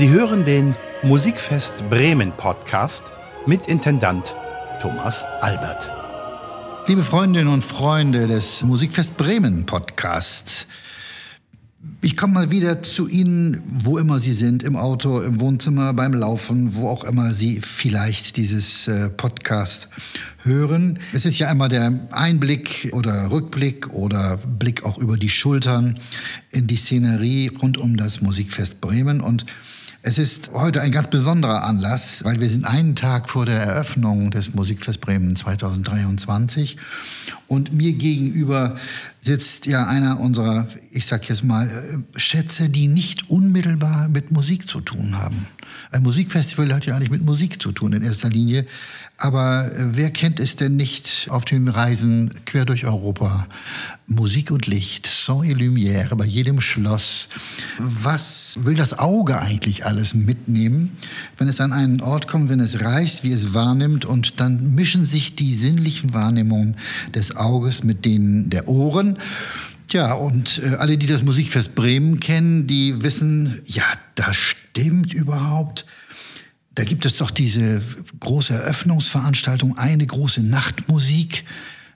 [0.00, 3.12] Sie hören den Musikfest Bremen Podcast
[3.44, 4.34] mit Intendant
[4.80, 5.90] Thomas Albert.
[6.86, 10.66] Liebe Freundinnen und Freunde des Musikfest Bremen Podcasts,
[12.00, 16.14] ich komme mal wieder zu Ihnen, wo immer Sie sind, im Auto, im Wohnzimmer, beim
[16.14, 19.88] Laufen, wo auch immer Sie vielleicht dieses äh, Podcast
[20.44, 20.98] hören.
[21.12, 26.00] Es ist ja einmal der Einblick oder Rückblick oder Blick auch über die Schultern
[26.50, 29.44] in die Szenerie rund um das Musikfest Bremen und
[30.02, 34.30] es ist heute ein ganz besonderer Anlass, weil wir sind einen Tag vor der Eröffnung
[34.30, 36.78] des Musikfest Bremen 2023
[37.46, 38.76] und mir gegenüber
[39.20, 44.66] sitzt ja einer unserer, ich sag jetzt mal, äh, Schätze, die nicht unmittelbar mit Musik
[44.66, 45.46] zu tun haben.
[45.92, 48.66] Ein Musikfestival hat ja eigentlich mit Musik zu tun in erster Linie,
[49.16, 53.46] aber äh, wer kennt es denn nicht auf den Reisen quer durch Europa?
[54.06, 57.28] Musik und Licht, Son et Lumière, bei jedem Schloss.
[57.78, 60.92] Was will das Auge eigentlich alles mitnehmen,
[61.38, 65.06] wenn es an einen Ort kommt, wenn es reist, wie es wahrnimmt und dann mischen
[65.06, 66.76] sich die sinnlichen Wahrnehmungen
[67.14, 69.09] des Auges mit denen der Ohren.
[69.90, 75.84] Ja, und äh, alle, die das Musikfest Bremen kennen, die wissen, ja, das stimmt überhaupt.
[76.74, 77.82] Da gibt es doch diese
[78.20, 81.44] große Eröffnungsveranstaltung, eine große Nachtmusik.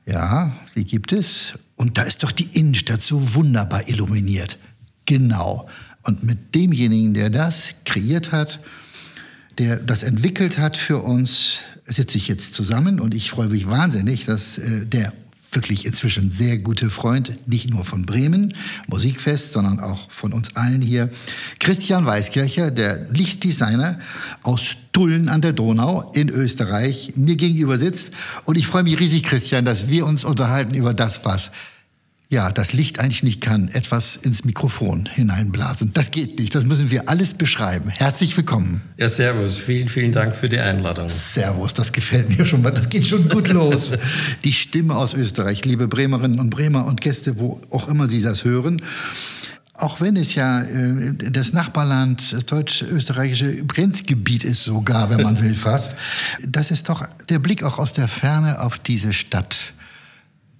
[0.06, 1.54] Ja, die gibt es.
[1.76, 4.58] Und da ist doch die Innenstadt so wunderbar illuminiert.
[5.06, 5.68] Genau.
[6.02, 8.60] Und mit demjenigen, der das kreiert hat,
[9.58, 14.24] der das entwickelt hat für uns, sitze ich jetzt zusammen und ich freue mich wahnsinnig,
[14.24, 15.12] dass äh, der
[15.55, 18.55] wirklich inzwischen sehr gute Freund, nicht nur von Bremen,
[18.86, 21.11] Musikfest, sondern auch von uns allen hier.
[21.61, 23.98] Christian Weiskircher, der Lichtdesigner
[24.42, 28.11] aus Dullen an der Donau in Österreich, mir gegenüber sitzt.
[28.44, 31.50] Und ich freue mich riesig, Christian, dass wir uns unterhalten über das, was
[32.34, 35.92] ja, das Licht eigentlich nicht kann, etwas ins Mikrofon hineinblasen.
[35.95, 36.52] Das geht nicht.
[36.55, 37.90] Das müssen wir alles beschreiben.
[37.90, 38.83] Herzlich willkommen.
[38.98, 39.56] Ja, servus.
[39.56, 41.08] Vielen, vielen Dank für die Einladung.
[41.08, 42.72] Servus, das gefällt mir schon mal.
[42.72, 43.92] Das geht schon gut los.
[44.42, 48.42] die Stimme aus Österreich, liebe Bremerinnen und Bremer und Gäste, wo auch immer Sie das
[48.42, 48.83] hören.
[49.74, 55.55] Auch wenn es ja äh, das Nachbarland, das deutsch-österreichische Grenzgebiet ist sogar, wenn man will
[55.55, 55.95] fast,
[56.45, 59.73] das ist doch der Blick auch aus der Ferne auf diese Stadt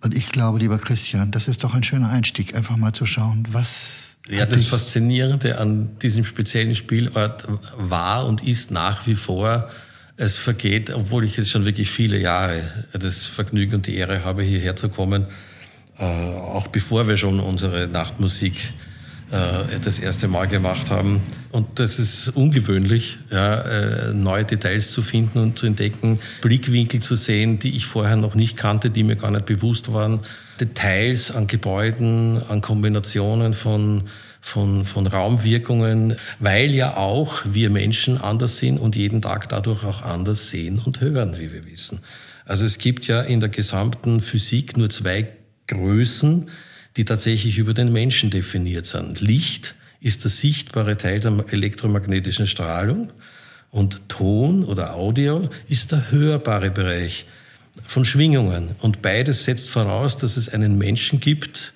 [0.05, 3.45] und ich glaube, lieber Christian, das ist doch ein schöner Einstieg, einfach mal zu schauen,
[3.51, 4.17] was.
[4.27, 9.69] Ja, das Faszinierende an diesem speziellen Spielort war und ist nach wie vor,
[10.17, 14.43] es vergeht, obwohl ich jetzt schon wirklich viele Jahre das Vergnügen und die Ehre habe,
[14.43, 15.27] hierher zu kommen,
[15.99, 18.73] äh, auch bevor wir schon unsere Nachtmusik
[19.35, 21.21] äh, das erste Mal gemacht haben.
[21.51, 27.17] Und das ist ungewöhnlich, ja, äh, neue Details zu finden und zu entdecken, Blickwinkel zu
[27.17, 30.21] sehen, die ich vorher noch nicht kannte, die mir gar nicht bewusst waren,
[30.61, 34.05] Details an Gebäuden, an Kombinationen von
[34.41, 40.03] von, von Raumwirkungen, weil ja auch wir Menschen anders sind und jeden Tag dadurch auch
[40.03, 42.01] anders sehen und hören, wie wir wissen.
[42.45, 45.29] Also es gibt ja in der gesamten Physik nur zwei
[45.67, 46.51] Größen,
[46.97, 49.21] die tatsächlich über den Menschen definiert sind.
[49.21, 53.13] Licht ist der sichtbare Teil der elektromagnetischen Strahlung
[53.71, 57.27] und Ton oder Audio ist der hörbare Bereich
[57.85, 58.77] von Schwingungen.
[58.81, 61.73] Und beides setzt voraus, dass es einen Menschen gibt,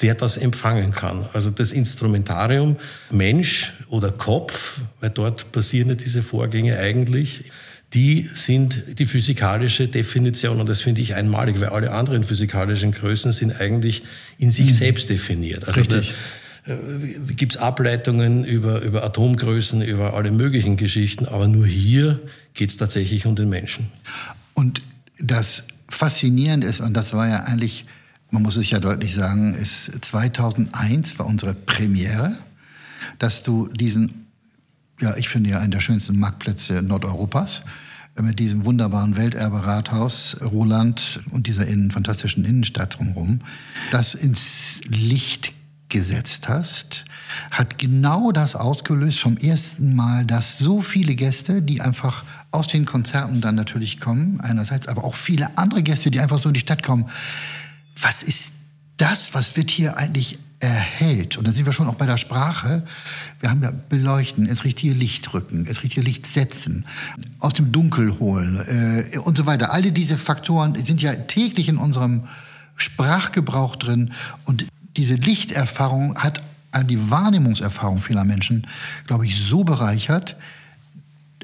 [0.00, 1.26] der das empfangen kann.
[1.32, 2.76] Also das Instrumentarium
[3.10, 7.44] Mensch oder Kopf, weil dort passieren ja diese Vorgänge eigentlich,
[7.96, 13.32] die sind die physikalische Definition und das finde ich einmalig, weil alle anderen physikalischen Größen
[13.32, 14.02] sind eigentlich
[14.36, 14.70] in sich mhm.
[14.70, 15.66] selbst definiert.
[15.66, 16.12] Also Richtig.
[16.66, 22.20] Da, äh, gibt es Ableitungen über, über Atomgrößen, über alle möglichen Geschichten, aber nur hier
[22.52, 23.88] geht es tatsächlich um den Menschen.
[24.52, 24.82] Und
[25.18, 27.86] das Faszinierende ist, und das war ja eigentlich,
[28.30, 32.36] man muss es ja deutlich sagen, ist 2001 war unsere Premiere,
[33.18, 34.26] dass du diesen
[35.00, 37.62] ja, ich finde ja einen der schönsten Marktplätze Nordeuropas
[38.22, 43.40] mit diesem wunderbaren Welterbe-Rathaus Roland und dieser innen, fantastischen Innenstadt drumherum,
[43.90, 45.52] das ins Licht
[45.88, 47.04] gesetzt hast,
[47.50, 52.84] hat genau das ausgelöst vom ersten Mal, dass so viele Gäste, die einfach aus den
[52.84, 56.60] Konzerten dann natürlich kommen, einerseits, aber auch viele andere Gäste, die einfach so in die
[56.60, 57.06] Stadt kommen.
[58.00, 58.50] Was ist
[58.96, 59.34] das?
[59.34, 62.82] Was wird hier eigentlich erhält, und da sind wir schon auch bei der Sprache,
[63.40, 66.84] wir haben ja beleuchten, ins richtige Licht rücken, ins richtige Licht setzen,
[67.38, 68.60] aus dem Dunkel holen
[69.12, 69.72] äh, und so weiter.
[69.72, 72.22] Alle diese Faktoren sind ja täglich in unserem
[72.76, 74.12] Sprachgebrauch drin
[74.44, 74.66] und
[74.96, 76.42] diese Lichterfahrung hat
[76.90, 78.66] die Wahrnehmungserfahrung vieler Menschen,
[79.06, 80.36] glaube ich, so bereichert.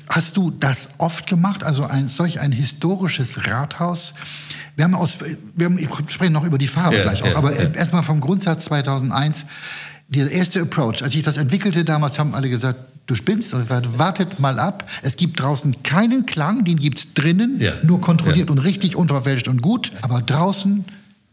[0.08, 4.14] Hast du das oft gemacht, also ein, solch ein historisches Rathaus
[4.76, 5.18] wir haben aus,
[5.54, 7.70] wir haben, ich spreche noch über die Farbe ja, gleich auch, ja, aber ja.
[7.70, 9.44] erstmal vom Grundsatz 2001,
[10.14, 14.38] dieser erste Approach, als ich das entwickelte damals, haben alle gesagt, du spinnst und wartet
[14.38, 14.88] mal ab.
[15.03, 17.73] Es gibt draußen keinen Klang, den gibt's drinnen, Ja.
[17.82, 18.53] nur kontrolliert Ja.
[18.53, 19.91] und richtig unverfälscht und gut.
[20.03, 20.85] Aber draußen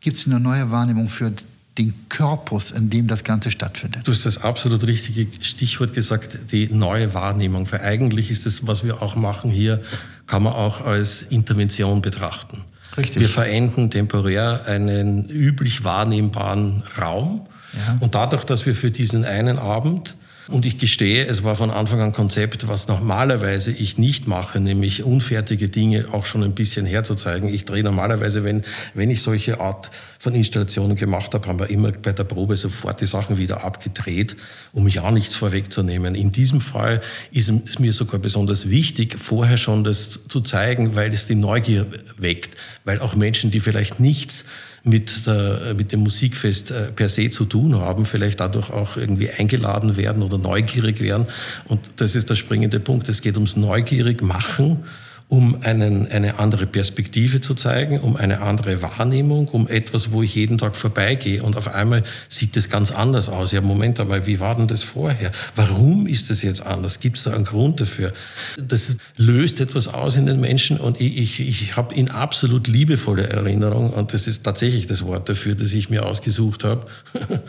[0.01, 1.31] gibt's eine neue Wahrnehmung für
[1.77, 4.01] den Korpus, in dem das Ganze stattfindet.
[4.05, 7.71] Du hast das absolut richtige Stichwort gesagt, die neue Wahrnehmung.
[7.71, 9.79] Weil eigentlich ist das, was wir auch machen hier,
[10.27, 12.63] kann man auch als Intervention betrachten.
[12.97, 13.21] Richtig.
[13.21, 17.41] Wir verenden temporär einen üblich wahrnehmbaren Raum.
[17.73, 17.97] Ja.
[17.99, 20.15] Und dadurch, dass wir für diesen einen Abend
[20.49, 25.03] und ich gestehe, es war von Anfang an Konzept, was normalerweise ich nicht mache, nämlich
[25.03, 27.53] unfertige Dinge auch schon ein bisschen herzuzeigen.
[27.53, 28.63] Ich drehe normalerweise, wenn,
[28.95, 32.99] wenn ich solche Art von Installationen gemacht habe, haben wir immer bei der Probe sofort
[32.99, 34.35] die Sachen wieder abgedreht,
[34.71, 36.15] um ja nichts vorwegzunehmen.
[36.15, 36.99] In diesem Fall
[37.31, 41.85] ist es mir sogar besonders wichtig, vorher schon das zu zeigen, weil es die Neugier
[42.17, 44.45] weckt, weil auch Menschen, die vielleicht nichts
[44.83, 49.29] mit, der, mit dem Musikfest äh, per se zu tun haben, vielleicht dadurch auch irgendwie
[49.29, 51.27] eingeladen werden oder neugierig werden.
[51.67, 53.09] Und das ist der springende Punkt.
[53.09, 54.83] Es geht ums neugierig machen,
[55.29, 60.33] um einen, eine andere Perspektive zu zeigen, um eine andere Wahrnehmung, um etwas, wo ich
[60.33, 63.51] jeden Tag vorbeigehe und auf einmal sieht es ganz anders aus.
[63.51, 65.31] Ja, Moment einmal, wie war denn das vorher?
[65.55, 66.99] Warum ist das jetzt anders?
[66.99, 68.11] Gibt es da einen Grund dafür?
[68.57, 73.29] Das löst etwas aus in den Menschen und ich, ich, ich habe in absolut liebevolle
[73.29, 76.87] Erinnerung und das ist tatsächlich das Wort dafür, das ich mir ausgesucht habe.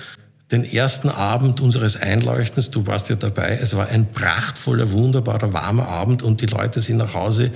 [0.50, 5.88] Den ersten Abend unseres Einleuchtens, du warst ja dabei, es war ein prachtvoller, wunderbarer, warmer
[5.88, 7.52] Abend und die Leute sind nach Hause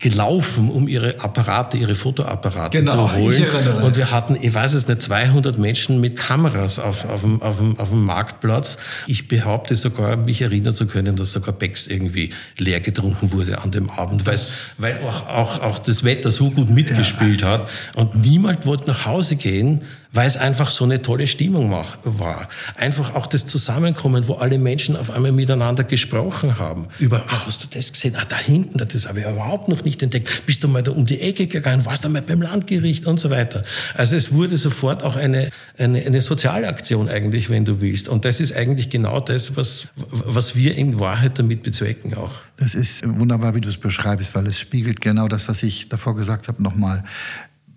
[0.00, 3.44] gelaufen, um ihre Apparate, ihre Fotoapparate Genau, zu holen.
[3.82, 7.58] Und wir hatten, ich weiß es nicht, 200 Menschen mit Kameras auf, auf, dem, auf,
[7.58, 8.78] dem, auf dem Marktplatz.
[9.06, 13.70] Ich behaupte sogar, mich erinnern zu können, dass sogar Becks irgendwie leer getrunken wurde an
[13.70, 14.38] dem Abend, weil,
[14.78, 17.68] weil auch, auch, auch das Wetter so gut mitgespielt hat.
[17.94, 22.48] Und niemand wollte nach Hause gehen, weil es einfach so eine tolle Stimmung war.
[22.76, 26.88] Einfach auch das Zusammenkommen, wo alle Menschen auf einmal miteinander gesprochen haben.
[26.98, 28.16] Über, ah, hast du das gesehen?
[28.16, 30.46] Ah, da hinten, das habe ich überhaupt noch nicht entdeckt.
[30.46, 31.84] Bist du mal da um die Ecke gegangen?
[31.84, 33.62] Warst du mal beim Landgericht und so weiter.
[33.94, 38.08] Also es wurde sofort auch eine, eine, eine soziale Aktion eigentlich, wenn du willst.
[38.08, 42.32] Und das ist eigentlich genau das, was, was wir in Wahrheit damit bezwecken auch.
[42.56, 46.16] Das ist wunderbar, wie du es beschreibst, weil es spiegelt genau das, was ich davor
[46.16, 47.04] gesagt habe, nochmal.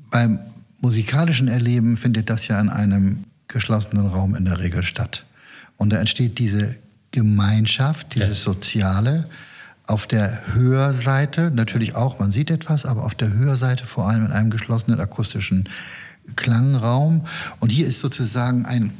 [0.09, 0.39] Beim
[0.83, 5.25] musikalischen Erleben findet das ja in einem geschlossenen Raum in der Regel statt.
[5.77, 6.75] Und da entsteht diese
[7.11, 9.29] Gemeinschaft, dieses Soziale.
[9.85, 14.31] Auf der Hörseite natürlich auch, man sieht etwas, aber auf der Hörseite vor allem in
[14.31, 15.69] einem geschlossenen akustischen
[16.35, 17.25] Klangraum.
[17.59, 18.91] Und hier ist sozusagen ein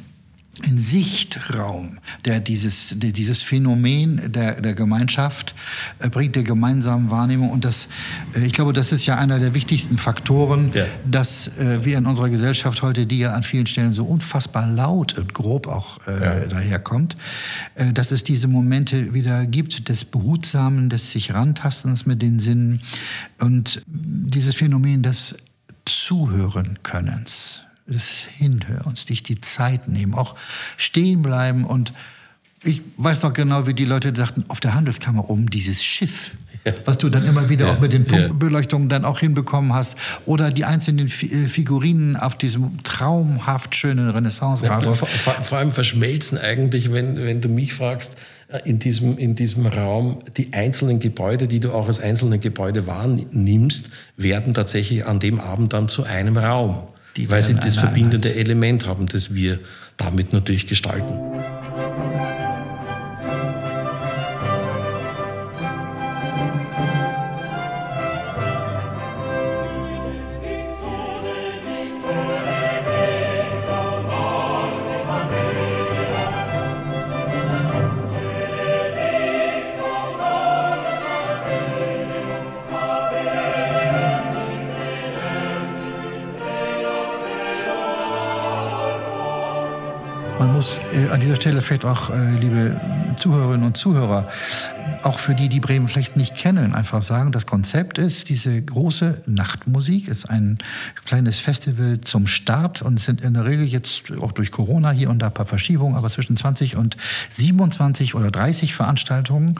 [0.66, 5.54] ein Sichtraum, der dieses, der dieses Phänomen der, der Gemeinschaft
[5.98, 7.50] äh, bringt, der gemeinsamen Wahrnehmung.
[7.50, 7.88] Und das,
[8.34, 10.84] äh, ich glaube, das ist ja einer der wichtigsten Faktoren, Ja.
[11.10, 15.18] dass äh, wir in unserer Gesellschaft heute, die ja an vielen Stellen so unfassbar laut
[15.18, 17.16] und grob auch äh, daherkommt,
[17.94, 22.80] dass es diese Momente wieder gibt des Behutsamen, des sich Rantastens mit den Sinnen
[23.40, 25.36] und dieses Phänomen des
[25.84, 26.78] Zuhören
[27.86, 30.36] Könnens des Hinhörens, dich die Zeit nehmen, auch
[30.76, 31.64] stehen bleiben.
[31.64, 31.92] Und
[32.62, 36.32] ich weiß noch genau, wie die Leute sagten, auf der Handelskammer oben dieses Schiff,
[36.86, 38.16] was du dann immer wieder Ja, auch mit den ja.
[38.16, 39.96] Punktbeleuchtungen dann auch hinbekommen hast.
[40.24, 45.70] Oder die einzelnen Fi äh, Figurinen auf diesem traumhaft schönen renaissance Ja, vor, vor allem
[45.70, 48.12] verschmelzen eigentlich, wenn, wenn du mich fragst,
[48.48, 52.86] äh, in diesem, in diesem Raum die einzelnen Gebäude, die du auch als einzelne Gebäude
[52.86, 56.88] wahrnimmst, werden tatsächlich an dem Abend dann zu einem Raum.
[57.16, 59.60] Die weil sie das verbindende Element haben, das wir
[59.96, 61.18] damit natürlich gestalten.
[90.44, 92.78] Man muss äh, an dieser Stelle vielleicht auch, äh, liebe
[93.16, 94.28] Zuhörerinnen und Zuhörer,
[95.04, 99.22] auch für die, die Bremen vielleicht nicht kennen, einfach sagen, das Konzept ist, diese große
[99.26, 100.58] Nachtmusik ist ein
[101.04, 105.10] kleines Festival zum Start und es sind in der Regel jetzt auch durch Corona hier
[105.10, 106.96] und da ein paar Verschiebungen, aber zwischen 20 und
[107.36, 109.54] 27 oder 30 Veranstaltungen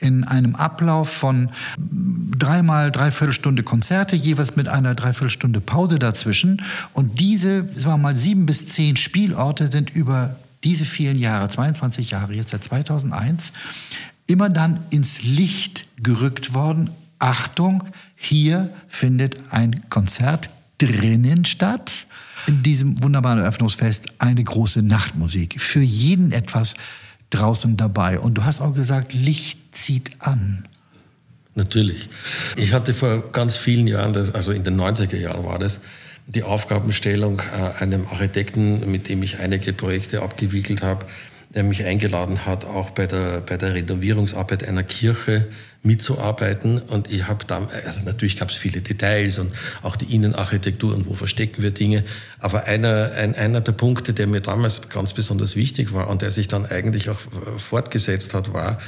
[0.00, 6.62] in einem Ablauf von dreimal dreiviertel Stunde Konzerte, jeweils mit einer Dreiviertelstunde Pause dazwischen.
[6.92, 12.10] Und diese, sagen wir mal, sieben bis zehn Spielorte sind über diese vielen Jahre, 22
[12.10, 13.52] Jahre, jetzt seit 2001,
[14.30, 16.90] immer dann ins Licht gerückt worden.
[17.18, 17.84] Achtung,
[18.16, 22.06] hier findet ein Konzert drinnen statt.
[22.46, 25.60] In diesem wunderbaren Eröffnungsfest eine große Nachtmusik.
[25.60, 26.74] Für jeden etwas
[27.28, 28.18] draußen dabei.
[28.18, 30.64] Und du hast auch gesagt, Licht zieht an.
[31.54, 32.08] Natürlich.
[32.56, 35.80] Ich hatte vor ganz vielen Jahren, also in den 90er Jahren war das,
[36.26, 41.06] die Aufgabenstellung äh, einem Architekten, mit dem ich einige Projekte abgewickelt habe,
[41.54, 45.48] der mich eingeladen hat, auch bei der, bei der Renovierungsarbeit einer Kirche
[45.82, 46.80] mitzuarbeiten.
[46.80, 49.52] Und ich habe da, also natürlich gab es viele Details und
[49.82, 52.04] auch die Innenarchitektur und wo verstecken wir Dinge.
[52.38, 56.30] Aber einer, ein, einer der Punkte, der mir damals ganz besonders wichtig war und der
[56.30, 57.18] sich dann eigentlich auch
[57.58, 58.78] fortgesetzt hat, war,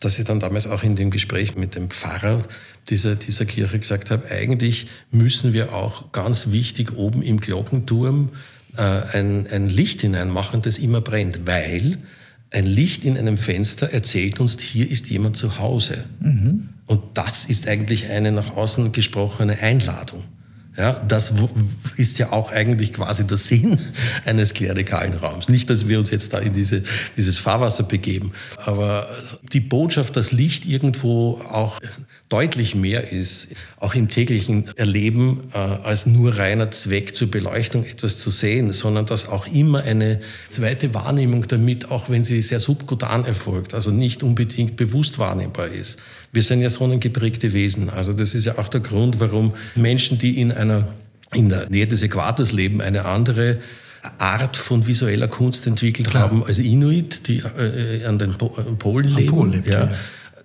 [0.00, 2.42] dass ich dann damals auch in dem Gespräch mit dem Pfarrer
[2.88, 8.30] dieser, dieser Kirche gesagt habe, eigentlich müssen wir auch ganz wichtig oben im Glockenturm
[8.76, 8.82] äh,
[9.16, 11.98] ein, ein Licht hineinmachen, das immer brennt, weil
[12.50, 16.04] ein Licht in einem Fenster erzählt uns, hier ist jemand zu Hause.
[16.20, 16.68] Mhm.
[16.86, 20.24] Und das ist eigentlich eine nach außen gesprochene Einladung.
[20.76, 21.32] Ja, das
[21.96, 23.78] ist ja auch eigentlich quasi der Sinn
[24.24, 25.48] eines klerikalen Raums.
[25.48, 26.82] Nicht, dass wir uns jetzt da in diese,
[27.16, 29.08] dieses Fahrwasser begeben, aber
[29.52, 31.80] die Botschaft, dass Licht irgendwo auch
[32.30, 38.18] deutlich mehr ist, auch im täglichen Erleben, äh, als nur reiner Zweck zur Beleuchtung etwas
[38.18, 43.26] zu sehen, sondern dass auch immer eine zweite Wahrnehmung damit, auch wenn sie sehr subkutan
[43.26, 45.98] erfolgt, also nicht unbedingt bewusst wahrnehmbar ist.
[46.32, 47.90] Wir sind ja sonnengeprägte Wesen.
[47.90, 50.88] Also das ist ja auch der Grund, warum Menschen, die in einer
[51.32, 53.58] in der Nähe des Äquators leben, eine andere
[54.18, 56.24] Art von visueller Kunst entwickelt Klar.
[56.24, 59.26] haben als Inuit, die äh, an den Polen leben.
[59.26, 59.84] Polen lebt, ja.
[59.84, 59.92] ja.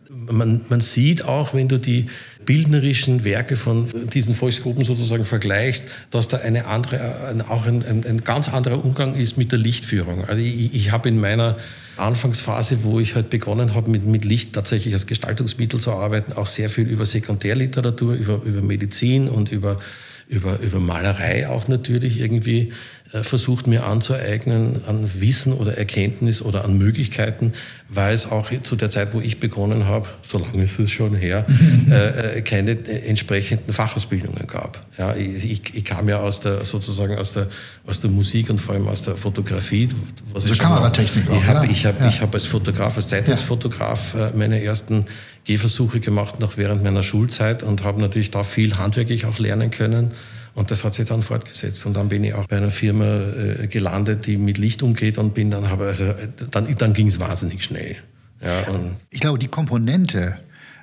[0.09, 2.05] Man, man sieht auch, wenn du die
[2.45, 8.05] bildnerischen Werke von diesen Volksgruppen sozusagen vergleichst, dass da eine andere, ein, auch ein, ein,
[8.05, 10.25] ein, ganz anderer Umgang ist mit der Lichtführung.
[10.25, 11.57] Also ich, ich habe in meiner
[11.97, 16.47] Anfangsphase, wo ich halt begonnen habe, mit, mit Licht tatsächlich als Gestaltungsmittel zu arbeiten, auch
[16.47, 19.79] sehr viel über Sekundärliteratur, über, über Medizin und über,
[20.27, 22.73] über, über Malerei auch natürlich irgendwie
[23.11, 27.53] versucht mir anzueignen an Wissen oder Erkenntnis oder an Möglichkeiten,
[27.87, 31.15] weil es auch zu der Zeit, wo ich begonnen habe, so lange ist es schon
[31.15, 31.45] her,
[31.89, 34.85] äh, äh, keine entsprechenden Fachausbildungen gab.
[34.97, 37.47] Ja, ich, ich, kam ja aus der sozusagen aus der
[37.85, 39.87] aus der Musik und vor allem aus der Fotografie.
[40.33, 41.37] Was also Kameratechnik auch.
[41.37, 42.09] Ich habe ich habe ja.
[42.09, 45.05] ich habe als Fotograf, als Zeitungsfotograf meine ersten
[45.45, 50.11] Gehversuche gemacht noch während meiner Schulzeit und habe natürlich da viel handwerklich auch lernen können.
[50.55, 51.85] Und das hat sich dann fortgesetzt.
[51.85, 55.33] Und dann bin ich auch bei einer Firma äh, gelandet, die mit Licht umgeht und
[55.33, 56.15] bin dann, habe also,
[56.49, 57.97] dann, dann ging es wahnsinnig schnell.
[58.41, 58.63] Ja,
[59.09, 60.37] ich glaube, die Komponente,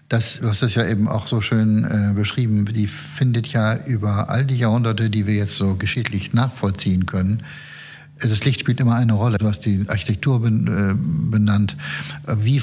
[0.08, 4.28] das, du hast das ja eben auch so schön äh, beschrieben, die findet ja über
[4.28, 7.42] all die Jahrhunderte, die wir jetzt so geschichtlich nachvollziehen können,
[8.28, 9.38] das Licht spielt immer eine Rolle.
[9.38, 11.76] Du hast die Architektur äh, benannt.
[12.26, 12.62] Wie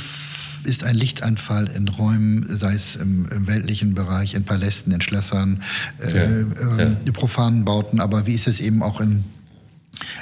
[0.63, 5.63] ist ein Lichtanfall in Räumen, sei es im, im weltlichen Bereich, in Palästen, in Schlössern,
[6.00, 7.12] äh, ja, äh, ja.
[7.12, 9.24] profanen Bauten, aber wie ist es eben auch in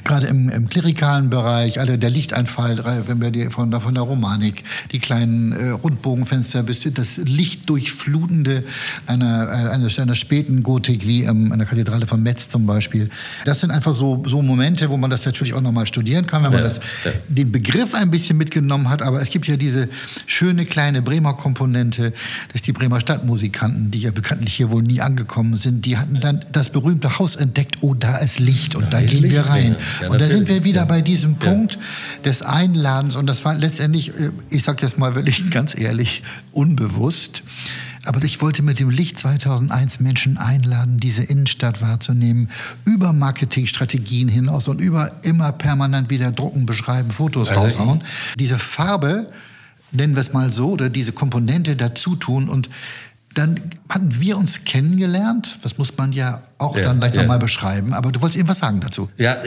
[0.03, 4.03] Gerade im, im klerikalen Bereich, also der Lichteinfall, wenn wir die von, der, von der
[4.03, 8.63] Romanik, die kleinen äh, Rundbogenfenster bis das Lichtdurchflutende
[9.05, 13.10] einer, äh, einer, einer späten Gotik wie ähm, an der Kathedrale von Metz zum Beispiel.
[13.46, 16.51] Das sind einfach so, so Momente, wo man das natürlich auch nochmal studieren kann, wenn
[16.51, 17.12] man ja, das, ja.
[17.27, 19.01] den Begriff ein bisschen mitgenommen hat.
[19.01, 19.89] Aber es gibt ja diese
[20.25, 22.13] schöne kleine Bremer Komponente,
[22.53, 26.46] dass die Bremer Stadtmusikanten, die ja bekanntlich hier wohl nie angekommen sind, die hatten dann
[26.51, 29.66] das berühmte Haus entdeckt, oh, da ist Licht und da, da gehen Licht, wir rein.
[30.01, 30.86] Ja, und da sind wir wieder ja.
[30.86, 31.77] bei diesem Punkt
[32.25, 33.15] des Einladens.
[33.15, 37.43] Und das war letztendlich, äh, ich sage jetzt mal wirklich ganz ehrlich, unbewusst.
[38.07, 42.50] Aber ich wollte mit dem Licht 2001 Menschen einladen, diese Innenstadt wahrzunehmen,
[42.86, 48.01] über Marketingstrategien hinaus und über immer permanent wieder drucken, beschreiben, Fotos also raushauen.
[48.39, 49.29] Diese Farbe,
[49.91, 52.69] nennen wir es mal so, oder diese Komponente dazu tun und
[53.38, 55.60] dann hatten wir uns kennengelernt.
[55.62, 57.22] Das muss man ja auch ja, dann gleich ja.
[57.22, 57.94] nochmal beschreiben.
[57.94, 59.10] Aber du wolltest irgendwas sagen dazu.
[59.17, 59.38] Ja,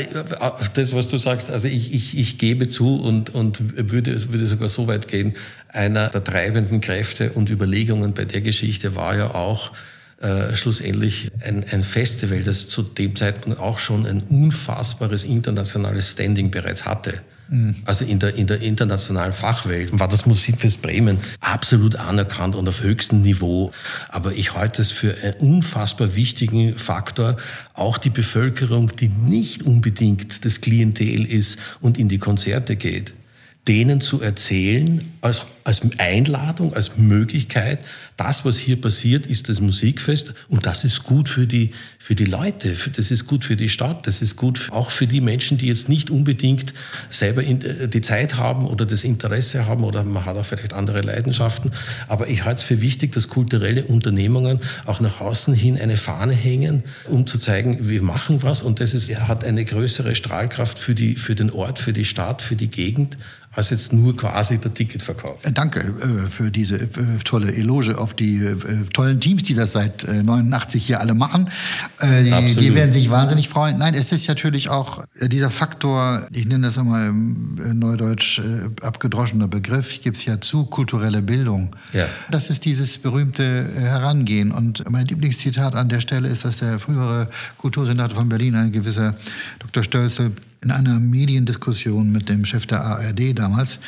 [0.74, 4.68] das, was du sagst, also ich, ich, ich gebe zu und, und würde, würde sogar
[4.68, 5.34] so weit gehen,
[5.68, 9.72] einer der treibenden Kräfte und Überlegungen bei der Geschichte war ja auch,
[10.20, 16.50] äh, schlussendlich ein, ein Festival, das zu dem Zeitpunkt auch schon ein unfassbares internationales Standing
[16.50, 17.22] bereits hatte.
[17.50, 17.74] Mhm.
[17.84, 22.80] Also in der, in der internationalen Fachwelt war das Musikfest Bremen absolut anerkannt und auf
[22.80, 23.72] höchstem Niveau.
[24.08, 27.36] Aber ich halte es für einen unfassbar wichtigen Faktor,
[27.74, 33.12] auch die Bevölkerung, die nicht unbedingt das Klientel ist und in die Konzerte geht,
[33.66, 37.80] denen zu erzählen, als als Einladung, als Möglichkeit,
[38.16, 40.34] das, was hier passiert, ist das Musikfest.
[40.48, 44.06] Und das ist gut für die, für die Leute, das ist gut für die Stadt,
[44.06, 46.74] das ist gut auch für die Menschen, die jetzt nicht unbedingt
[47.08, 51.00] selber äh, die Zeit haben oder das Interesse haben oder man hat auch vielleicht andere
[51.00, 51.70] Leidenschaften.
[52.08, 56.34] Aber ich halte es für wichtig, dass kulturelle Unternehmungen auch nach außen hin eine Fahne
[56.34, 58.62] hängen, um zu zeigen, wir machen was.
[58.62, 62.42] Und das ist, hat eine größere Strahlkraft für, die, für den Ort, für die Stadt,
[62.42, 63.16] für die Gegend
[63.52, 65.42] als jetzt nur quasi der Ticketverkauf.
[65.50, 66.88] Äh, danke äh, für diese äh,
[67.24, 68.56] tolle Eloge auf die äh,
[68.92, 71.50] tollen Teams, die das seit 89 äh, hier alle machen.
[72.00, 73.78] Die, die, werden sich wahnsinnig freuen.
[73.78, 78.40] Nein, es ist natürlich auch dieser Faktor, ich nenne das einmal im neudeutsch
[78.82, 81.76] abgedroschener Begriff, ich gebe es ja zu, kulturelle Bildung.
[81.92, 82.06] Ja.
[82.30, 84.52] Das ist dieses berühmte Herangehen.
[84.52, 87.28] Und mein Lieblingszitat an der Stelle ist, dass der frühere
[87.58, 89.14] Kultursenator von Berlin, ein gewisser
[89.58, 89.82] Dr.
[89.82, 93.78] Stölzel, in einer Mediendiskussion mit dem Chef der ARD damals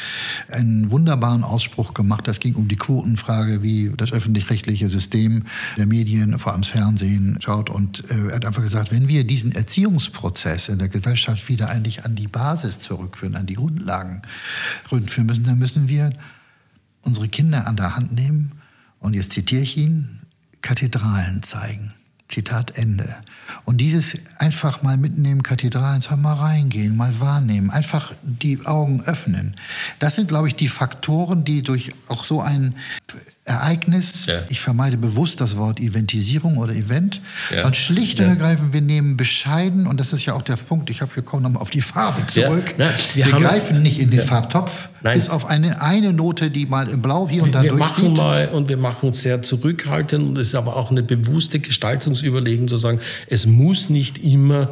[0.50, 2.26] einen wunderbaren Ausspruch gemacht.
[2.26, 5.45] Das ging um die Quotenfrage, wie das öffentlich-rechtliche System
[5.76, 7.69] der Medien, vor allem das Fernsehen, schaut.
[7.69, 12.07] Und äh, er hat einfach gesagt, wenn wir diesen Erziehungsprozess in der Gesellschaft wieder eigentlich
[12.07, 14.23] an die Basis zurückführen, an die Grundlagen
[14.91, 16.11] rückführen müssen, dann müssen wir
[17.02, 18.52] unsere Kinder an der Hand nehmen
[18.99, 20.21] und jetzt zitiere ich ihn,
[20.62, 21.93] Kathedralen zeigen.
[22.33, 23.15] Zitat Ende.
[23.65, 29.57] Und dieses einfach mal mitnehmen, Kathedralen, mal reingehen, mal wahrnehmen, einfach die Augen öffnen.
[29.99, 32.75] Das sind, glaube ich, die Faktoren, die durch auch so ein
[33.45, 34.43] Ereignis, ja.
[34.51, 37.21] ich vermeide bewusst das Wort Eventisierung oder Event,
[37.53, 37.67] ja.
[37.67, 41.01] und schlicht und ergreifend, wir nehmen bescheiden, und das ist ja auch der Punkt, ich
[41.01, 42.89] habe, wir kommen nochmal auf die Farbe zurück, ja.
[43.15, 45.15] wir, wir greifen nicht in den Farbtopf, Nein.
[45.15, 48.05] bis auf eine, eine Note, die mal im Blau hier und da wir durchzieht.
[48.05, 52.69] Machen mal, und wir machen sehr zurückhaltend, und es ist aber auch eine bewusste Gestaltungsüberlegung
[52.69, 54.71] zu sagen, es muss nicht immer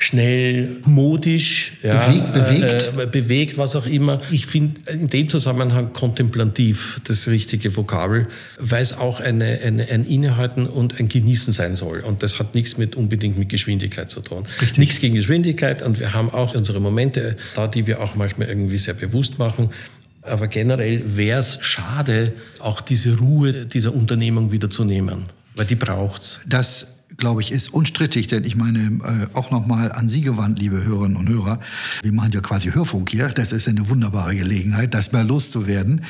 [0.00, 2.92] schnell, modisch, ja, bewegt, bewegt.
[2.96, 4.20] Äh, bewegt, was auch immer.
[4.30, 8.28] Ich finde in dem Zusammenhang kontemplativ das richtige Vokabel,
[8.60, 11.98] weil es auch eine, eine, ein Innehalten und ein Genießen sein soll.
[12.00, 14.46] Und das hat nichts mit unbedingt mit Geschwindigkeit zu tun.
[14.60, 14.78] Richtig.
[14.78, 18.78] Nichts gegen Geschwindigkeit und wir haben auch unsere Momente da, die wir auch manchmal irgendwie
[18.78, 19.70] sehr bewusst machen.
[20.22, 25.24] Aber generell wäre es schade, auch diese Ruhe dieser Unternehmung wieder zu nehmen,
[25.56, 26.40] weil die braucht's.
[26.46, 30.82] Das glaube ich, ist unstrittig, denn ich meine, äh, auch nochmal an Sie gewandt, liebe
[30.82, 31.60] Hörerinnen und Hörer.
[32.02, 33.28] Wir machen ja quasi Hörfunk hier.
[33.28, 36.04] Das ist eine wunderbare Gelegenheit, das mal loszuwerden.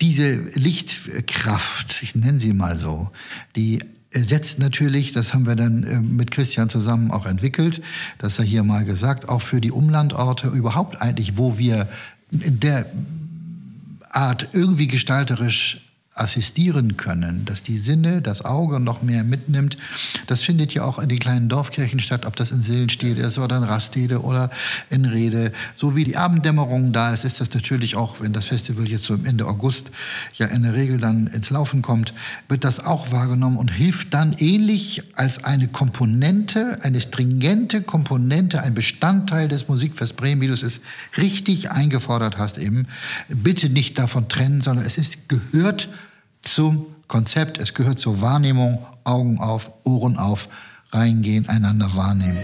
[0.00, 3.10] Diese Lichtkraft, ich nenne sie mal so,
[3.56, 3.80] die
[4.12, 7.82] setzt natürlich, das haben wir dann äh, mit Christian zusammen auch entwickelt,
[8.18, 11.88] das er hier mal gesagt, auch für die Umlandorte überhaupt eigentlich, wo wir
[12.30, 12.86] in der
[14.10, 19.78] Art irgendwie gestalterisch assistieren können, dass die Sinne, das Auge noch mehr mitnimmt.
[20.26, 23.56] Das findet ja auch in den kleinen Dorfkirchen statt, ob das in Sillenstedt ist oder
[23.56, 24.50] in Rastede oder
[24.90, 25.52] in Rede.
[25.74, 29.14] So wie die Abenddämmerung da ist, ist das natürlich auch, wenn das Festival jetzt so
[29.14, 29.90] Ende August
[30.34, 32.12] ja in der Regel dann ins Laufen kommt,
[32.46, 38.74] wird das auch wahrgenommen und hilft dann ähnlich als eine Komponente, eine stringente Komponente, ein
[38.74, 40.82] Bestandteil des Musikfest Bremen, wie du es
[41.16, 42.86] richtig eingefordert hast eben,
[43.28, 45.88] bitte nicht davon trennen, sondern es ist gehört
[46.42, 50.48] zum Konzept, es gehört zur Wahrnehmung, Augen auf, Ohren auf,
[50.92, 52.42] reingehen, einander wahrnehmen.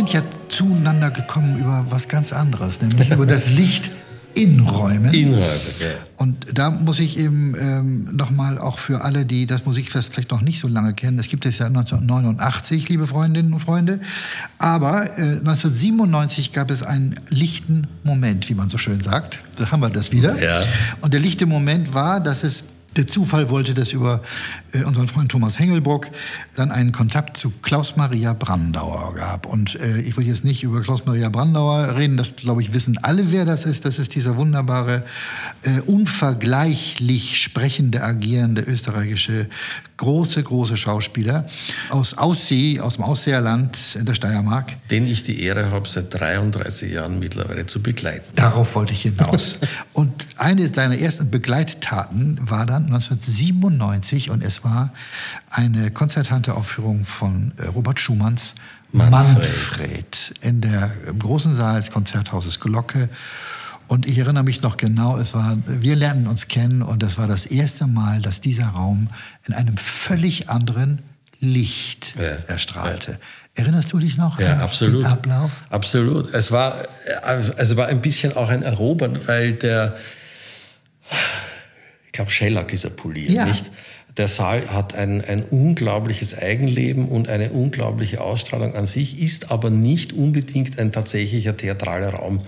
[0.00, 3.90] Sind ja zueinander gekommen über was ganz anderes, nämlich über das Licht
[4.32, 5.12] in Räumen.
[5.12, 5.88] In Räumen, ja.
[6.16, 10.40] Und da muss ich eben ähm, nochmal auch für alle, die das Musikfest vielleicht noch
[10.40, 14.00] nicht so lange kennen, es gibt es ja 1989, liebe Freundinnen und Freunde,
[14.56, 19.40] aber äh, 1997 gab es einen lichten Moment, wie man so schön sagt.
[19.56, 20.42] Da haben wir das wieder.
[20.42, 20.62] Ja.
[21.02, 22.64] Und der lichte Moment war, dass es
[22.96, 24.22] der Zufall wollte, dass über
[24.72, 26.08] äh, unseren Freund Thomas Hengelbrock
[26.54, 29.46] dann einen Kontakt zu Klaus-Maria Brandauer gab.
[29.46, 33.32] Und äh, ich will jetzt nicht über Klaus-Maria Brandauer reden, das glaube ich wissen alle,
[33.32, 33.84] wer das ist.
[33.84, 35.04] Das ist dieser wunderbare,
[35.62, 39.48] äh, unvergleichlich sprechende, agierende österreichische
[40.00, 41.46] große, große Schauspieler
[41.90, 44.88] aus Aussee, aus dem Ausseerland in der Steiermark.
[44.88, 48.24] Den ich die Ehre habe, seit 33 Jahren mittlerweile zu begleiten.
[48.34, 49.58] Darauf wollte ich hinaus.
[49.92, 54.92] und eine seiner ersten Begleittaten war dann 1997 und es Das war
[55.50, 58.54] eine konzertante Aufführung von äh, Robert Schumanns
[58.92, 59.10] Manfred.
[59.10, 63.08] Manfred in der im großen Saal des Konzerthauses Glocke.
[63.88, 67.26] Und ich erinnere mich noch genau, es war, wir lernten uns kennen und es war
[67.26, 69.08] das erste Mal, dass dieser Raum
[69.46, 71.02] in einem völlig anderen
[71.40, 73.18] Licht Ja, erstrahlte.
[73.54, 75.04] Erinnerst du dich noch Ja, an absolut.
[75.04, 75.50] den Ablauf?
[75.70, 76.32] Absolut.
[76.34, 76.74] Es war,
[77.56, 79.96] also war ein bisschen auch ein Erobern, weil der,
[82.06, 83.44] ich glaube, Shellac ist er poliert, Ja.
[83.46, 83.70] nicht?
[84.16, 89.70] Der Saal hat ein, ein unglaubliches Eigenleben und eine unglaubliche Ausstrahlung an sich, ist aber
[89.70, 92.40] nicht unbedingt ein tatsächlicher theatraler Raum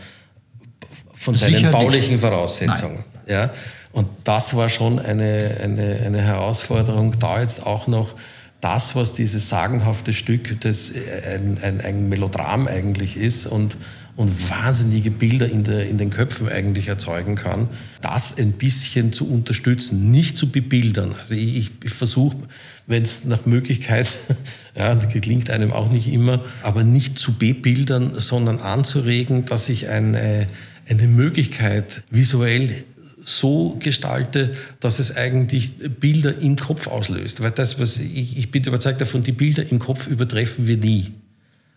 [1.14, 1.72] von seinen Sicher nicht.
[1.72, 2.98] baulichen Voraussetzungen.
[3.28, 3.50] Ja?
[3.92, 8.14] Und das war schon eine, eine, eine Herausforderung, da jetzt auch noch
[8.60, 10.92] das, was dieses sagenhafte Stück, das
[11.26, 13.76] ein, ein, ein Melodram eigentlich ist und,
[14.14, 17.68] und wahnsinnige Bilder in, der, in den Köpfen eigentlich erzeugen kann,
[18.02, 21.14] das ein bisschen zu unterstützen, nicht zu bebildern.
[21.18, 22.36] Also ich, ich, ich versuche,
[22.86, 24.08] wenn es nach Möglichkeit,
[24.76, 30.46] ja, gelingt einem auch nicht immer, aber nicht zu bebildern, sondern anzuregen, dass ich eine,
[30.88, 32.84] eine Möglichkeit visuell
[33.24, 37.40] so gestalte, dass es eigentlich Bilder im Kopf auslöst.
[37.40, 41.12] Weil das, was ich, ich bin überzeugt davon, die Bilder im Kopf übertreffen wir nie.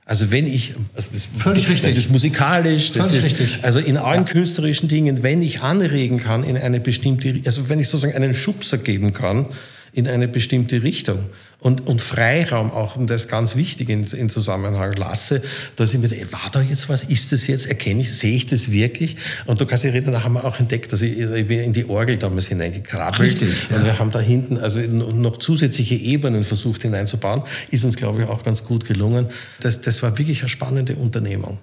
[0.07, 1.89] Also wenn ich, also das, Völlig richtig.
[1.89, 3.63] das ist musikalisch, das Völlig ist, richtig.
[3.63, 7.87] also in allen künstlerischen Dingen, wenn ich anregen kann in eine bestimmte, also wenn ich
[7.87, 9.47] sozusagen einen Schubser geben kann
[9.93, 11.17] in eine bestimmte Richtung
[11.65, 15.41] und, und Freiraum auch, und das ist ganz wichtig in, in Zusammenhang lasse,
[15.75, 18.45] dass ich mir denke, war da jetzt was, ist das jetzt, erkenne ich, sehe ich
[18.45, 19.17] das wirklich?
[19.47, 21.73] Und du kannst dich erinnern, da haben wir auch entdeckt, dass ich, ich bin in
[21.73, 23.77] die Orgel damals hineingekrabbelt Richtig, ja.
[23.77, 28.29] und wir haben da hinten also noch zusätzliche Ebenen versucht hineinzubauen, ist uns, glaube ich,
[28.29, 29.29] auch ganz gut gelungen.
[29.59, 31.57] Das, das war wirklich eine spannende Unternehmung.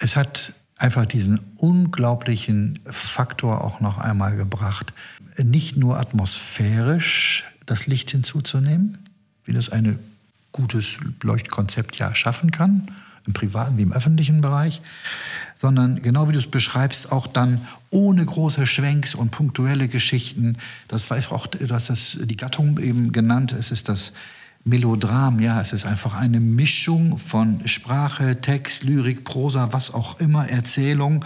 [0.00, 4.92] Es hat einfach diesen unglaublichen Faktor auch noch einmal gebracht,
[5.40, 9.05] nicht nur atmosphärisch das Licht hinzuzunehmen,
[9.46, 9.98] wie das ein
[10.52, 12.88] gutes Leuchtkonzept ja schaffen kann,
[13.26, 14.80] im privaten wie im öffentlichen Bereich,
[15.54, 20.58] sondern genau wie du es beschreibst, auch dann ohne große Schwenks und punktuelle Geschichten.
[20.88, 24.12] Das war auch, du hast das, die Gattung eben genannt, es ist das
[24.68, 30.48] Melodram, ja, es ist einfach eine Mischung von Sprache, Text, Lyrik, Prosa, was auch immer,
[30.48, 31.24] Erzählung,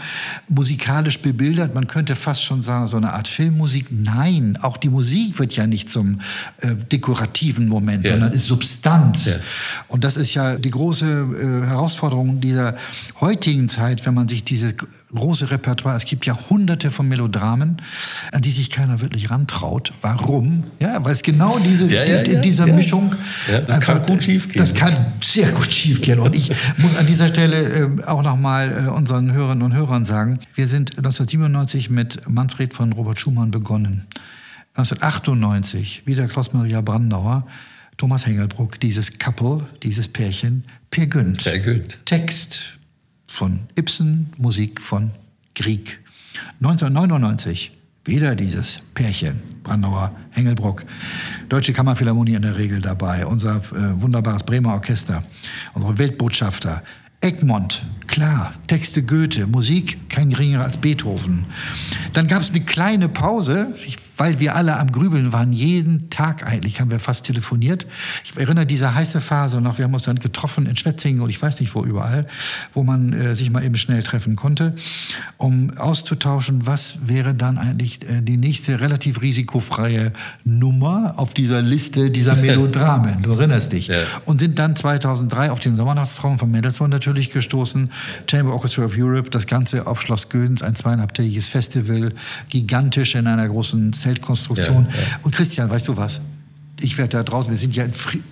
[0.49, 1.75] musikalisch bebildert.
[1.75, 3.87] Man könnte fast schon sagen, so eine Art Filmmusik.
[3.91, 6.21] Nein, auch die Musik wird ja nicht zum
[6.61, 8.13] äh, dekorativen Moment, Ja.
[8.13, 9.25] sondern ist Substanz.
[9.25, 9.37] Ja.
[9.89, 12.77] Und das ist ja die große äh, Herausforderung dieser
[13.23, 14.75] heutigen Zeit, wenn man sich diese
[15.15, 17.79] große Repertoire, es gibt ja hunderte von Melodramen,
[18.33, 19.95] an die sich keiner wirklich rantraut.
[20.03, 20.65] Warum?
[20.79, 22.75] Ja, weil es genau diese, Ja, ja, die, ja, diese ja.
[22.75, 23.15] Mischung.
[23.51, 24.59] Ja, das kann gut schiefgehen.
[24.59, 26.19] Das kann sehr gut schiefgehen.
[26.21, 30.39] Und ich muss an dieser Stelle äh, auch nochmal äh, unseren Hörerinnen und Hörern sagen,
[30.55, 34.07] wir sind 1997 mit Manfred von Robert Schumann begonnen.
[34.75, 37.47] 1998 wieder Klaus-Maria Brandauer,
[37.97, 41.43] Thomas Hengelbruck, dieses Couple, dieses Pärchen, Per Günd.
[41.45, 41.99] Per Günd.
[42.07, 42.79] Text
[43.27, 45.11] von Ibsen, Musik von
[45.55, 45.99] Grieg.
[46.63, 47.73] 1999
[48.05, 50.85] wieder dieses Pärchen, Brandauer, Hengelbruck.
[51.49, 55.25] Deutsche Kammerphilharmonie in der Regel dabei, unser äh, wunderbares Bremer Orchester,
[55.75, 56.83] unsere Weltbotschafter.
[57.23, 61.45] Egmont, klar, Texte Goethe, Musik kein geringerer als Beethoven.
[62.15, 65.51] Dann gab es eine kleine Pause, ich, weil wir alle am Grübeln waren.
[65.55, 67.87] Jeden Tag eigentlich haben wir fast telefoniert.
[68.23, 69.79] Ich erinnere diese heiße Phase noch.
[69.79, 72.27] Wir haben uns dann getroffen in Schwetzingen und ich weiß nicht wo überall,
[72.75, 74.77] wo man äh, sich mal eben schnell treffen konnte,
[75.39, 80.13] um auszutauschen, was wäre dann eigentlich äh, die nächste relativ risikofreie
[80.45, 83.23] Nummer auf dieser Liste dieser Melodramen.
[83.23, 83.87] Du erinnerst dich.
[83.87, 84.03] Ja.
[84.27, 87.91] Und sind dann 2003 auf den Sommernachtstraum von Mendelssohn natürlich gestoßen.
[88.31, 92.13] Chamber Orchestra of Europe, das Ganze auf Schloss Gödens, ein zweieinhalbtägiges Festival,
[92.51, 94.87] gigantisch in einer großen Zeltkonstruktion.
[94.91, 95.21] Ja, ja.
[95.23, 96.21] Und Christian, weißt du was?
[96.81, 97.85] Ich werde da draußen, wir sind ja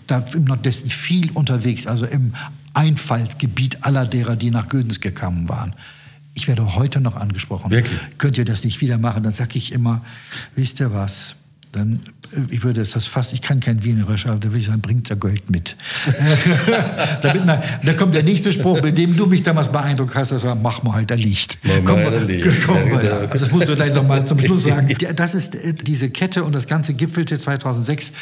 [0.07, 2.33] da im Nordwesten viel unterwegs, also im
[2.73, 5.75] Einfallgebiet aller derer, die nach Gödens gekommen waren.
[6.35, 7.71] Ich werde heute noch angesprochen.
[7.71, 7.99] Wirklich?
[8.17, 9.23] Könnt ihr das nicht wieder machen?
[9.23, 10.03] Dann sage ich immer,
[10.55, 11.35] wisst ihr was?
[11.73, 12.01] Dann,
[12.51, 15.17] ich würde das fast, ich kann kein Wienerisch, aber da würde ich sagen, bringt ihr
[15.17, 15.77] Geld mit.
[17.47, 20.55] Man, da kommt der nächste Spruch, mit dem du mich damals beeindruckt hast, das war,
[20.55, 21.59] mach mal halt ein Licht.
[21.63, 22.67] Mach mal Komm, ein Licht.
[22.67, 23.15] komm, Ja, ja, genau.
[23.31, 24.89] Also das musst du gleich nochmal zum Schluss sagen.
[25.01, 28.13] Ja, Das ist äh, diese Kette und das Ganze gipfelte 2006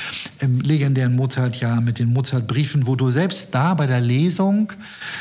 [0.40, 4.72] im legendären Mozart-Jahr mit den Mozart-Briefen, wo du selbst da bei der Lesung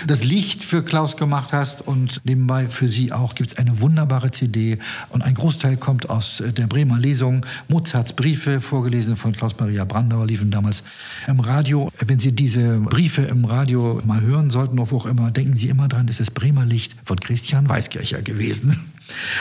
[0.06, 4.32] das Licht für Klaus gemacht hast und nebenbei für sie auch gibt es eine wunderbare
[4.32, 7.45] CD und ein Großteil kommt aus äh, der Bremer Lesung.
[7.67, 10.83] Mozarts Briefe, vorgelesen von Klaus-Maria Brandauer, liefen damals
[11.27, 11.89] im Radio.
[12.05, 15.88] Wenn Sie diese Briefe im Radio mal hören sollten, wo auch immer, denken Sie immer
[15.88, 18.77] dran, es ist Bremer Licht von Christian Weiskircher gewesen.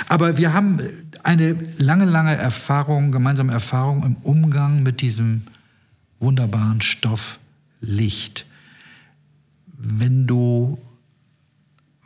[0.08, 0.78] Aber wir haben
[1.24, 5.42] eine lange, lange Erfahrung, gemeinsame Erfahrung im Umgang mit diesem
[6.20, 7.40] wunderbaren Stoff
[7.80, 8.46] Licht.
[9.66, 10.78] Wenn du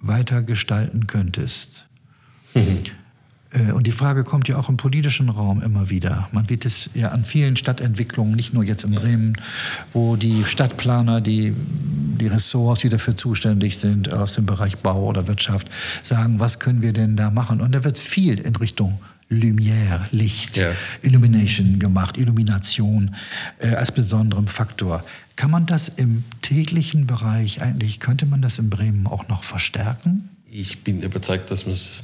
[0.01, 1.85] weiter gestalten könntest,
[2.55, 2.85] mhm.
[3.53, 6.29] Äh, und die Frage kommt ja auch im politischen Raum immer wieder.
[6.33, 9.37] Man wird es ja an vielen Stadtentwicklungen, nicht nur jetzt in Bremen,
[9.93, 15.27] wo die Stadtplaner, die, die Ressorts, die dafür zuständig sind, aus dem Bereich Bau oder
[15.27, 15.69] Wirtschaft,
[16.03, 17.61] sagen, was können wir denn da machen?
[17.61, 18.99] Und da wird viel in Richtung
[19.31, 20.71] Lumière, Licht, ja.
[21.03, 23.15] Illumination gemacht, Illumination
[23.59, 25.05] äh, als besonderem Faktor.
[25.37, 30.31] Kann man das im täglichen Bereich eigentlich, könnte man das in Bremen auch noch verstärken?
[30.51, 32.03] Ich bin überzeugt, dass man es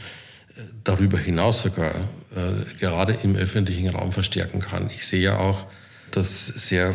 [0.84, 4.88] darüber hinaus sogar äh, gerade im öffentlichen Raum verstärken kann.
[4.94, 5.66] Ich sehe ja auch,
[6.10, 6.94] dass sehr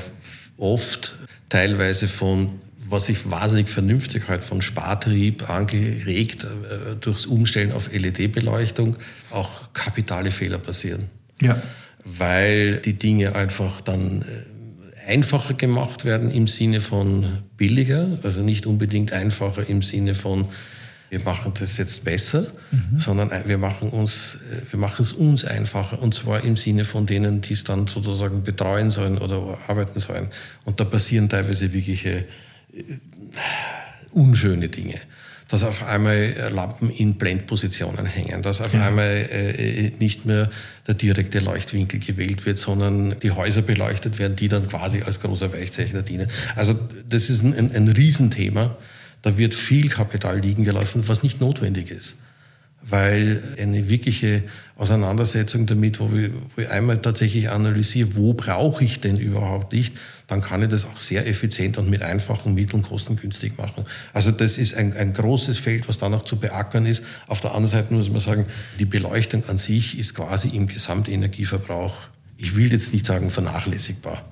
[0.57, 1.15] oft
[1.49, 8.97] teilweise von was ich wahnsinnig vernünftig halt von Spartrieb angeregt äh, durchs Umstellen auf LED-Beleuchtung
[9.31, 11.05] auch kapitale Fehler passieren.
[11.41, 11.61] Ja.
[12.03, 18.65] Weil die Dinge einfach dann äh, einfacher gemacht werden im Sinne von billiger, also nicht
[18.65, 20.45] unbedingt einfacher im Sinne von
[21.09, 22.99] wir machen das jetzt besser, mhm.
[22.99, 27.05] sondern wir machen, uns, äh, wir machen es uns einfacher und zwar im Sinne von
[27.05, 30.27] denen, die es dann sozusagen betreuen sollen oder arbeiten sollen.
[30.65, 32.25] Und da passieren teilweise wirkliche
[32.73, 32.83] äh,
[34.11, 34.95] unschöne Dinge.
[35.47, 38.87] Dass auf einmal äh, Lampen in Blendpositionen hängen, dass auf ja.
[38.87, 40.51] einmal äh, nicht mehr
[40.85, 45.51] der direkte Leuchtwinkel gewählt wird, sondern die Häuser beleuchtet werden, die dann quasi als großer
[45.51, 46.27] Weichzeichner dienen.
[46.55, 46.77] Also
[47.09, 48.77] das ist ein, ein Riesenthema.
[49.21, 52.19] Da wird viel Kapital liegen gelassen, was nicht notwendig ist.
[52.81, 54.43] Weil eine wirkliche
[54.77, 59.97] Auseinandersetzung damit, wo ich, wo ich einmal tatsächlich analysiere, wo brauche ich denn überhaupt nicht,
[60.27, 63.83] dann kann ich das auch sehr effizient und mit einfachen Mitteln kostengünstig machen.
[64.13, 67.03] Also das ist ein, ein großes Feld, was da noch zu beackern ist.
[67.27, 68.45] Auf der anderen Seite muss man sagen,
[68.79, 71.95] die Beleuchtung an sich ist quasi im Gesamtenergieverbrauch,
[72.37, 74.23] ich will jetzt nicht sagen vernachlässigbar,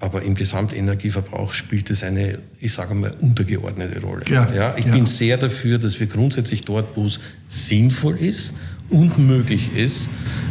[0.00, 4.24] aber im Gesamtenergieverbrauch spielt es eine, ich sage mal, untergeordnete Rolle.
[4.28, 4.92] Ja, ja ich ja.
[4.92, 8.54] bin sehr dafür, dass wir grundsätzlich dort, wo es sinnvoll ist
[8.90, 10.08] und möglich ist,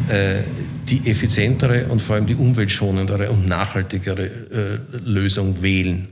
[0.08, 0.42] äh,
[0.90, 6.08] die effizientere und vor allem die umweltschonendere und nachhaltigere äh, Lösung wählen.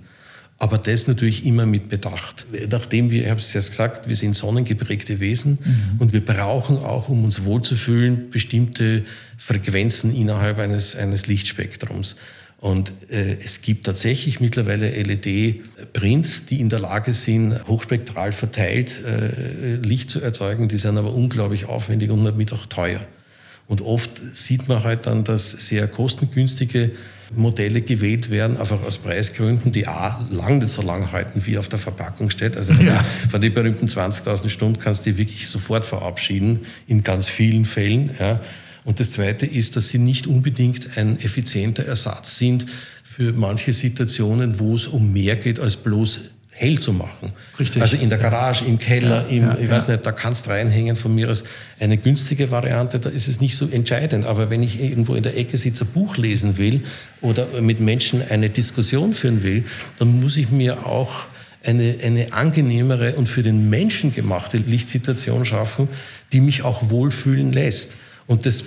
[0.59, 2.45] Aber das natürlich immer mit Bedacht.
[2.69, 5.97] Nachdem wir, ich habe es erst gesagt, wir sind sonnengeprägte Wesen mhm.
[5.97, 9.03] und wir brauchen auch, um uns wohlzufühlen, bestimmte
[9.37, 12.15] Frequenzen innerhalb eines, eines Lichtspektrums.
[12.61, 19.77] Und äh, es gibt tatsächlich mittlerweile LED-Prints, die in der Lage sind, hochspektral verteilt äh,
[19.77, 20.67] Licht zu erzeugen.
[20.67, 23.01] Die sind aber unglaublich aufwendig und damit auch teuer.
[23.67, 26.91] Und oft sieht man halt dann, dass sehr kostengünstige
[27.35, 31.67] Modelle gewählt werden, einfach aus Preisgründen, die A, lang nicht so lang halten, wie auf
[31.67, 32.57] der Verpackung steht.
[32.57, 33.01] Also von, ja.
[33.01, 37.65] den, von den berühmten 20.000 Stunden kannst du die wirklich sofort verabschieden, in ganz vielen
[37.65, 38.11] Fällen.
[38.19, 38.39] Ja.
[38.83, 42.65] Und das Zweite ist, dass sie nicht unbedingt ein effizienter Ersatz sind
[43.03, 46.21] für manche Situationen, wo es um mehr geht als bloß
[46.61, 47.33] hell zu machen.
[47.59, 47.81] Richtig.
[47.81, 49.93] Also in der Garage, im Keller, ja, im, ja, ich weiß ja.
[49.93, 51.43] nicht, da kannst reinhängen von mir aus
[51.79, 54.25] eine günstige Variante, da ist es nicht so entscheidend.
[54.25, 56.83] Aber wenn ich irgendwo in der Ecke sitze, ein Buch lesen will
[57.21, 59.63] oder mit Menschen eine Diskussion führen will,
[59.97, 61.25] dann muss ich mir auch
[61.63, 65.87] eine, eine angenehmere und für den Menschen gemachte Lichtsituation schaffen,
[66.31, 67.97] die mich auch wohlfühlen lässt.
[68.27, 68.63] Und das,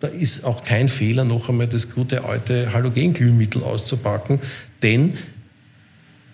[0.00, 4.40] da ist auch kein Fehler, noch einmal das gute alte Halogenglühmittel auszupacken,
[4.82, 5.14] denn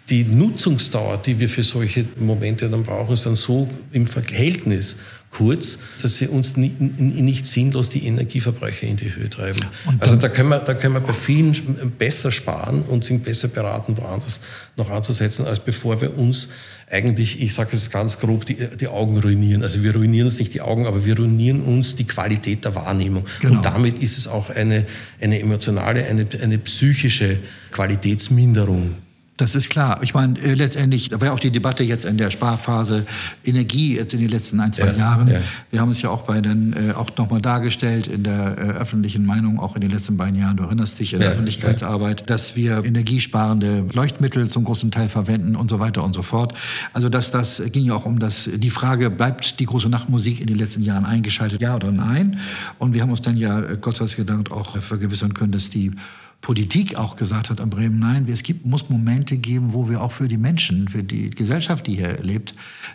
[0.08, 4.96] die Nutzungsdauer, die wir für solche Momente dann brauchen, ist dann so im Verhältnis
[5.30, 9.60] kurz, dass sie uns nicht, nicht sinnlos die Energieverbräuche in die Höhe treiben.
[9.98, 11.54] Also da können, wir, da können wir bei vielen
[11.98, 14.40] besser sparen und sind besser beraten, woanders
[14.76, 16.48] noch anzusetzen, als bevor wir uns
[16.90, 19.62] eigentlich, ich sage es ganz grob, die, die Augen ruinieren.
[19.62, 23.26] Also wir ruinieren uns nicht die Augen, aber wir ruinieren uns die Qualität der Wahrnehmung.
[23.40, 23.56] Genau.
[23.56, 24.86] Und damit ist es auch eine,
[25.20, 27.38] eine emotionale, eine, eine psychische
[27.70, 28.94] Qualitätsminderung.
[29.38, 30.00] Das ist klar.
[30.02, 33.06] Ich meine, äh, letztendlich, da war ja auch die Debatte jetzt in der Sparphase
[33.44, 35.28] Energie jetzt in den letzten ein, zwei ja, Jahren.
[35.28, 35.40] Ja.
[35.70, 39.24] Wir haben es ja auch bei den, äh, auch nochmal dargestellt in der äh, öffentlichen
[39.24, 42.84] Meinung, auch in den letzten beiden Jahren, du erinnerst dich, in der Öffentlichkeitsarbeit, dass wir
[42.84, 46.54] energiesparende Leuchtmittel zum großen Teil verwenden und so weiter und so fort.
[46.92, 50.48] Also dass das ging ja auch um das, die Frage, bleibt die große Nachtmusik in
[50.48, 52.40] den letzten Jahren eingeschaltet, ja oder nein?
[52.78, 55.92] Und wir haben uns dann ja, äh, Gott sei Dank, auch vergewissern können, dass die
[56.40, 60.12] Politik auch gesagt hat an Bremen, nein, es gibt, muss Momente geben, wo wir auch
[60.12, 62.52] für die Menschen, für die Gesellschaft, die hier lebt,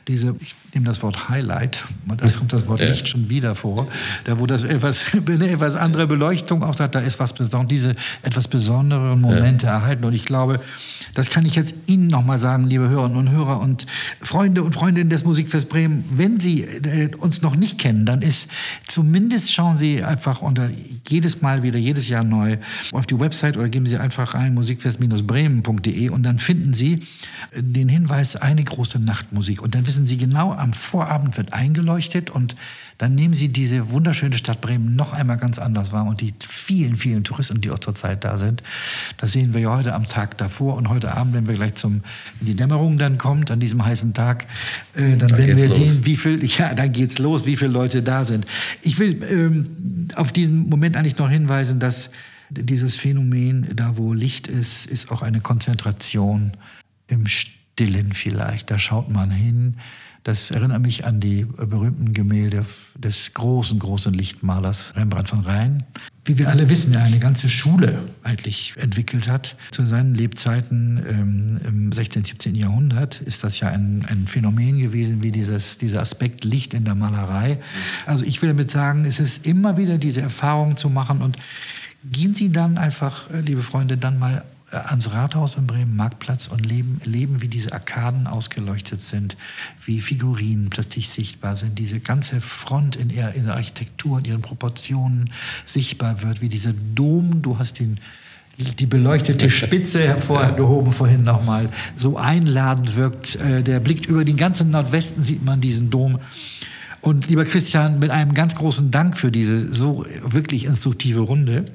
[0.07, 1.83] diese, ich nehme das Wort Highlight,
[2.17, 2.87] da kommt das Wort ja.
[2.87, 3.87] Licht schon wieder vor,
[4.23, 7.95] da wo das etwas, eine etwas andere Beleuchtung auch sagt, da ist was Besonderes, diese
[8.21, 9.73] etwas besonderen Momente ja.
[9.73, 10.05] erhalten.
[10.05, 10.59] Und ich glaube,
[11.13, 13.85] Das kann ich jetzt Ihnen nochmal sagen, liebe Hörerinnen und Hörer und
[14.21, 16.03] Freunde und Freundinnen des Musikfest Bremen.
[16.09, 18.47] Wenn Sie äh, uns noch nicht kennen, dann ist
[18.87, 20.69] zumindest schauen Sie einfach unter
[21.07, 22.57] jedes Mal wieder, jedes Jahr neu
[22.91, 27.01] auf die Website oder geben Sie einfach rein musikfest-bremen.de und dann finden Sie
[27.55, 29.61] den Hinweis, eine große Nachtmusik.
[29.61, 32.55] Und dann wissen Sie genau, am Vorabend wird eingeleuchtet und
[32.97, 36.95] dann nehmen Sie diese wunderschöne Stadt Bremen noch einmal ganz anders wahr und die vielen,
[36.95, 38.63] vielen Touristen, die auch zurzeit da sind.
[39.17, 42.03] Das sehen wir ja heute am Tag davor und heute Abend, wenn wir gleich zum,
[42.39, 44.45] wenn die Dämmerung dann kommt, an diesem heißen Tag,
[44.95, 45.75] äh, dann da werden wir los.
[45.75, 48.45] sehen, wie viel, ja, dann geht's los, wie viele Leute da sind.
[48.81, 52.09] Ich will ähm, auf diesen Moment eigentlich noch hinweisen, dass
[52.49, 56.53] dieses Phänomen, da wo Licht ist, ist auch eine Konzentration
[57.07, 58.69] im Stillen vielleicht.
[58.69, 59.77] Da schaut man hin,
[60.23, 65.83] das erinnert mich an die berühmten Gemälde des großen, großen Lichtmalers Rembrandt von Rhein.
[66.25, 69.57] Wie wir alle wissen, er eine ganze Schule eigentlich entwickelt hat.
[69.71, 72.55] Zu seinen Lebzeiten ähm, im 16., 17.
[72.55, 76.95] Jahrhundert ist das ja ein, ein Phänomen gewesen, wie dieses, dieser Aspekt Licht in der
[76.95, 77.57] Malerei.
[78.05, 81.37] Also ich will damit sagen, es ist immer wieder diese Erfahrung zu machen und
[82.09, 86.65] gehen Sie dann einfach, äh, liebe Freunde, dann mal ans Rathaus in Bremen, Marktplatz und
[86.65, 89.37] leben, leben, wie diese Arkaden ausgeleuchtet sind,
[89.85, 94.41] wie Figurinen plötzlich sichtbar sind, diese ganze Front in, ihrer, in der Architektur, in ihren
[94.41, 95.29] Proportionen
[95.65, 97.99] sichtbar wird, wie dieser Dom, du hast den
[98.57, 103.35] die beleuchtete Spitze hervorgehoben vorhin nochmal, so einladend wirkt.
[103.37, 106.19] Äh, der blickt über den ganzen Nordwesten, sieht man diesen Dom.
[107.01, 111.65] Und lieber Christian, mit einem ganz großen Dank für diese so wirklich instruktive Runde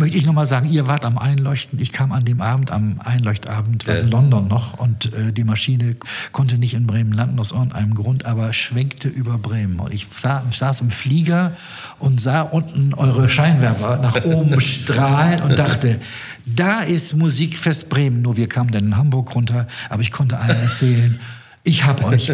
[0.00, 1.78] möchte ich nochmal sagen, ihr wart am Einleuchten.
[1.78, 5.94] Ich kam an dem Abend, am Einleuchtabend, war in London noch und äh, die Maschine
[6.32, 9.78] konnte nicht in Bremen landen aus irgendeinem Grund, aber schwenkte über Bremen.
[9.78, 11.52] Und ich sah, saß im Flieger
[11.98, 16.00] und sah unten eure Scheinwerfer nach oben strahlen und dachte,
[16.46, 18.22] da ist Musikfest Bremen.
[18.22, 21.20] Nur wir kamen dann in Hamburg runter, aber ich konnte allen erzählen,
[21.62, 22.32] ich habe euch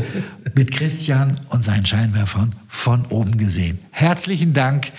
[0.55, 3.81] mit Christian und seinen Scheinwerfern von oben gesehen.
[3.91, 4.93] Herzlichen Dank,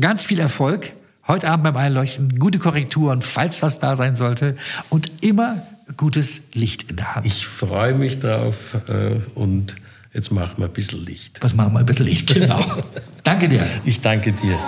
[0.00, 0.95] ganz viel Erfolg
[1.28, 4.56] heute Abend beim Einleuchten, gute Korrekturen, falls was da sein sollte
[4.90, 5.62] und immer
[5.96, 7.26] gutes Licht in der Hand.
[7.26, 9.76] Ich freue mich drauf äh, und
[10.12, 11.38] jetzt machen wir ein bisschen Licht.
[11.42, 12.60] Was machen wir ein bisschen Licht, genau.
[13.22, 13.64] danke dir.
[13.84, 14.58] Ich danke dir.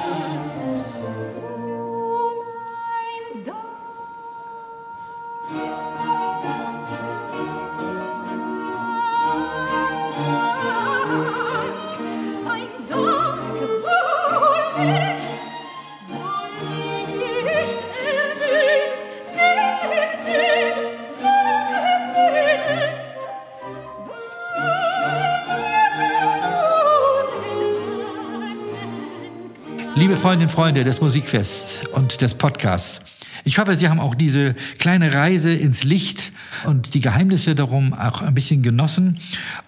[30.28, 33.00] Freundinnen und Freunde des Musikfests und des Podcasts.
[33.44, 36.32] Ich hoffe, Sie haben auch diese kleine Reise ins Licht
[36.66, 39.18] und die Geheimnisse darum auch ein bisschen genossen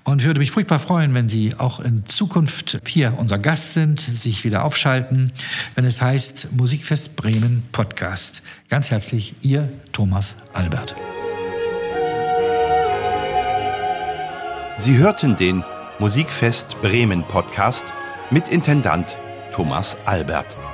[0.04, 4.44] und würde mich furchtbar freuen, wenn Sie auch in Zukunft hier unser Gast sind, sich
[4.44, 5.32] wieder aufschalten,
[5.76, 8.42] wenn es heißt Musikfest Bremen Podcast.
[8.68, 10.94] Ganz herzlich, Ihr Thomas Albert.
[14.76, 15.64] Sie hörten den
[15.98, 17.86] Musikfest Bremen Podcast
[18.30, 19.16] mit Intendant
[19.60, 20.69] Thomas Albert.